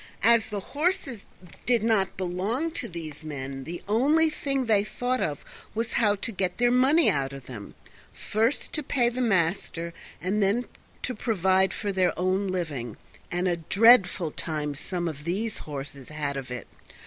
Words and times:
As 0.23 0.47
the 0.49 0.59
horses 0.61 1.25
did 1.67 1.83
not 1.83 2.17
belong 2.17 2.71
to 2.71 2.87
these 2.87 3.23
men 3.23 3.65
the 3.65 3.83
only 3.87 4.31
thing 4.31 4.65
they 4.65 4.83
thought 4.83 5.21
of 5.21 5.45
was 5.75 5.93
how 5.93 6.15
to 6.15 6.31
get 6.31 6.57
their 6.57 6.71
money 6.71 7.07
out 7.07 7.33
of 7.33 7.45
them, 7.45 7.75
first, 8.11 8.73
to 8.73 8.81
pay 8.81 9.09
the 9.09 9.21
master, 9.21 9.93
and 10.19 10.41
then 10.41 10.65
to 11.03 11.13
provide 11.13 11.71
for 11.71 11.91
their 11.91 12.17
own 12.17 12.47
living; 12.47 12.97
and 13.29 13.47
a 13.47 13.57
dreadful 13.57 14.31
time 14.31 14.73
some 14.73 15.07
of 15.07 15.23
these 15.23 15.59
horses 15.69 16.09
had 16.09 16.35
of 16.35 16.49
it. 16.49 16.65